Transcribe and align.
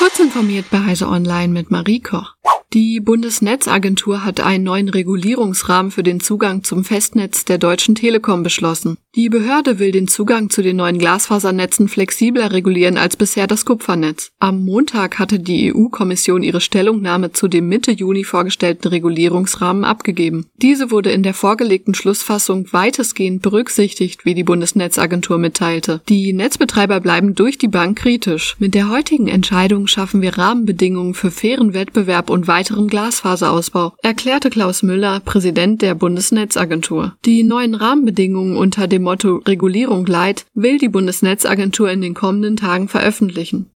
Kurz 0.00 0.18
informiert 0.18 0.64
bei 0.70 0.82
Heise 0.82 1.06
Online 1.08 1.48
mit 1.52 1.70
Marie 1.70 2.00
Koch. 2.00 2.34
Die 2.72 3.00
Bundesnetzagentur 3.00 4.24
hat 4.24 4.38
einen 4.38 4.62
neuen 4.62 4.88
Regulierungsrahmen 4.88 5.90
für 5.90 6.04
den 6.04 6.20
Zugang 6.20 6.62
zum 6.62 6.84
Festnetz 6.84 7.44
der 7.44 7.58
Deutschen 7.58 7.96
Telekom 7.96 8.44
beschlossen. 8.44 8.96
Die 9.16 9.28
Behörde 9.28 9.80
will 9.80 9.90
den 9.90 10.06
Zugang 10.06 10.50
zu 10.50 10.62
den 10.62 10.76
neuen 10.76 10.98
Glasfasernetzen 10.98 11.88
flexibler 11.88 12.52
regulieren 12.52 12.96
als 12.96 13.16
bisher 13.16 13.48
das 13.48 13.64
Kupfernetz. 13.64 14.30
Am 14.38 14.64
Montag 14.64 15.18
hatte 15.18 15.40
die 15.40 15.74
EU-Kommission 15.74 16.44
ihre 16.44 16.60
Stellungnahme 16.60 17.32
zu 17.32 17.48
dem 17.48 17.66
Mitte 17.68 17.90
Juni 17.90 18.22
vorgestellten 18.22 18.86
Regulierungsrahmen 18.86 19.82
abgegeben. 19.82 20.46
Diese 20.62 20.92
wurde 20.92 21.10
in 21.10 21.24
der 21.24 21.34
vorgelegten 21.34 21.94
Schlussfassung 21.94 22.72
weitestgehend 22.72 23.42
berücksichtigt, 23.42 24.24
wie 24.24 24.34
die 24.34 24.44
Bundesnetzagentur 24.44 25.38
mitteilte. 25.38 26.02
Die 26.08 26.32
Netzbetreiber 26.32 27.00
bleiben 27.00 27.34
durch 27.34 27.58
die 27.58 27.66
Bank 27.66 27.98
kritisch. 27.98 28.54
Mit 28.60 28.74
der 28.74 28.90
heutigen 28.90 29.26
Entscheidung 29.26 29.88
schaffen 29.88 30.22
wir 30.22 30.38
Rahmenbedingungen 30.38 31.14
für 31.14 31.32
fairen 31.32 31.74
Wettbewerb 31.74 32.30
und 32.30 32.46
weiteren 32.60 32.88
Glasfaserausbau, 32.88 33.94
erklärte 34.02 34.50
Klaus 34.50 34.82
Müller, 34.82 35.20
Präsident 35.20 35.80
der 35.80 35.94
Bundesnetzagentur. 35.94 37.14
Die 37.24 37.42
neuen 37.42 37.74
Rahmenbedingungen 37.74 38.58
unter 38.58 38.86
dem 38.86 39.04
Motto 39.04 39.36
Regulierung 39.46 40.04
Light 40.04 40.44
will 40.52 40.76
die 40.76 40.90
Bundesnetzagentur 40.90 41.90
in 41.90 42.02
den 42.02 42.12
kommenden 42.12 42.58
Tagen 42.58 42.88
veröffentlichen. 42.88 43.70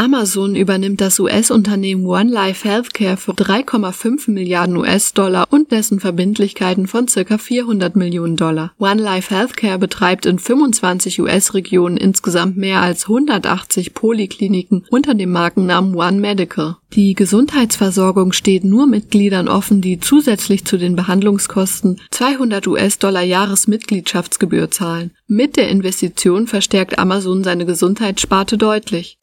Amazon 0.00 0.54
übernimmt 0.54 1.00
das 1.00 1.18
US-Unternehmen 1.18 2.06
One 2.06 2.30
Life 2.30 2.68
Healthcare 2.68 3.16
für 3.16 3.32
3,5 3.32 4.30
Milliarden 4.30 4.76
US-Dollar 4.76 5.44
und 5.50 5.72
dessen 5.72 5.98
Verbindlichkeiten 5.98 6.86
von 6.86 7.06
ca. 7.06 7.36
400 7.36 7.96
Millionen 7.96 8.36
Dollar. 8.36 8.72
One 8.78 9.02
Life 9.02 9.34
Healthcare 9.34 9.76
betreibt 9.76 10.24
in 10.24 10.38
25 10.38 11.20
US-Regionen 11.20 11.96
insgesamt 11.96 12.56
mehr 12.56 12.80
als 12.80 13.08
180 13.08 13.92
Polikliniken 13.92 14.86
unter 14.88 15.14
dem 15.14 15.32
Markennamen 15.32 15.96
One 15.96 16.20
Medical. 16.20 16.76
Die 16.94 17.14
Gesundheitsversorgung 17.14 18.32
steht 18.32 18.64
nur 18.64 18.86
Mitgliedern 18.86 19.48
offen, 19.48 19.80
die 19.80 19.98
zusätzlich 19.98 20.64
zu 20.64 20.78
den 20.78 20.94
Behandlungskosten 20.94 22.00
200 22.12 22.66
US-Dollar 22.68 23.22
Jahresmitgliedschaftsgebühr 23.22 24.70
zahlen. 24.70 25.10
Mit 25.26 25.56
der 25.56 25.68
Investition 25.68 26.46
verstärkt 26.46 26.98
Amazon 26.98 27.44
seine 27.44 27.66
Gesundheitssparte 27.66 28.56
deutlich. 28.56 29.17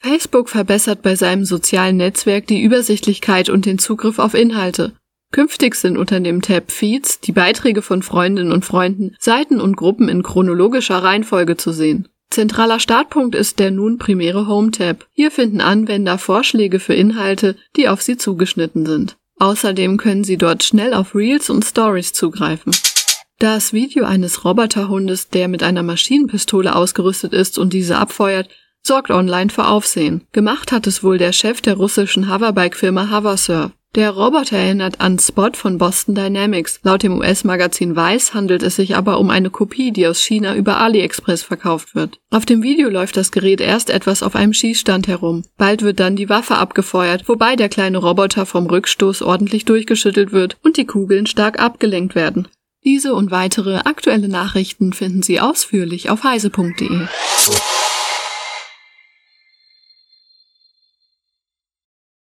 Facebook 0.00 0.48
verbessert 0.48 1.02
bei 1.02 1.14
seinem 1.14 1.44
sozialen 1.44 1.98
Netzwerk 1.98 2.46
die 2.46 2.62
Übersichtlichkeit 2.62 3.50
und 3.50 3.66
den 3.66 3.78
Zugriff 3.78 4.18
auf 4.18 4.34
Inhalte. 4.34 4.94
Künftig 5.30 5.74
sind 5.76 5.98
unter 5.98 6.18
dem 6.20 6.42
Tab 6.42 6.72
Feeds 6.72 7.20
die 7.20 7.32
Beiträge 7.32 7.82
von 7.82 8.02
Freundinnen 8.02 8.50
und 8.50 8.64
Freunden, 8.64 9.14
Seiten 9.20 9.60
und 9.60 9.76
Gruppen 9.76 10.08
in 10.08 10.22
chronologischer 10.22 11.02
Reihenfolge 11.02 11.56
zu 11.56 11.70
sehen. 11.70 12.08
Zentraler 12.30 12.80
Startpunkt 12.80 13.34
ist 13.34 13.58
der 13.58 13.70
nun 13.70 13.98
primäre 13.98 14.46
Home-Tab. 14.46 15.06
Hier 15.12 15.30
finden 15.30 15.60
Anwender 15.60 16.16
Vorschläge 16.16 16.80
für 16.80 16.94
Inhalte, 16.94 17.56
die 17.76 17.88
auf 17.88 18.02
sie 18.02 18.16
zugeschnitten 18.16 18.86
sind. 18.86 19.16
Außerdem 19.38 19.98
können 19.98 20.24
sie 20.24 20.36
dort 20.36 20.62
schnell 20.62 20.94
auf 20.94 21.14
Reels 21.14 21.50
und 21.50 21.64
Stories 21.64 22.12
zugreifen. 22.12 22.72
Das 23.38 23.72
Video 23.72 24.04
eines 24.04 24.44
Roboterhundes, 24.44 25.30
der 25.30 25.48
mit 25.48 25.62
einer 25.62 25.82
Maschinenpistole 25.82 26.74
ausgerüstet 26.74 27.32
ist 27.32 27.58
und 27.58 27.72
diese 27.72 27.96
abfeuert, 27.96 28.48
sorgt 28.82 29.10
online 29.10 29.50
für 29.50 29.66
Aufsehen. 29.66 30.22
Gemacht 30.32 30.72
hat 30.72 30.86
es 30.86 31.02
wohl 31.02 31.18
der 31.18 31.32
Chef 31.32 31.60
der 31.60 31.74
russischen 31.74 32.32
Hoverbike-Firma 32.32 33.10
Hoversurf. 33.10 33.70
Der 33.96 34.10
Roboter 34.10 34.56
erinnert 34.56 35.00
an 35.00 35.18
Spot 35.18 35.50
von 35.52 35.76
Boston 35.76 36.14
Dynamics. 36.14 36.78
Laut 36.84 37.02
dem 37.02 37.18
US-Magazin 37.18 37.96
Vice 37.96 38.34
handelt 38.34 38.62
es 38.62 38.76
sich 38.76 38.94
aber 38.94 39.18
um 39.18 39.30
eine 39.30 39.50
Kopie, 39.50 39.90
die 39.90 40.06
aus 40.06 40.22
China 40.22 40.54
über 40.54 40.78
AliExpress 40.78 41.42
verkauft 41.42 41.96
wird. 41.96 42.20
Auf 42.30 42.46
dem 42.46 42.62
Video 42.62 42.88
läuft 42.88 43.16
das 43.16 43.32
Gerät 43.32 43.60
erst 43.60 43.90
etwas 43.90 44.22
auf 44.22 44.36
einem 44.36 44.52
Schießstand 44.52 45.08
herum. 45.08 45.42
Bald 45.58 45.82
wird 45.82 45.98
dann 45.98 46.14
die 46.14 46.28
Waffe 46.28 46.56
abgefeuert, 46.56 47.28
wobei 47.28 47.56
der 47.56 47.68
kleine 47.68 47.98
Roboter 47.98 48.46
vom 48.46 48.66
Rückstoß 48.66 49.22
ordentlich 49.22 49.64
durchgeschüttelt 49.64 50.30
wird 50.30 50.56
und 50.62 50.76
die 50.76 50.86
Kugeln 50.86 51.26
stark 51.26 51.60
abgelenkt 51.60 52.14
werden. 52.14 52.46
Diese 52.84 53.12
und 53.12 53.32
weitere 53.32 53.78
aktuelle 53.78 54.28
Nachrichten 54.28 54.92
finden 54.92 55.24
Sie 55.24 55.40
ausführlich 55.40 56.10
auf 56.10 56.22
heise.de. 56.22 57.06